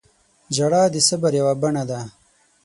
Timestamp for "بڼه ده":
1.61-1.99